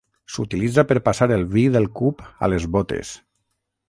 [0.35, 3.13] S'utilitza per passar el vi del cup a les bótes.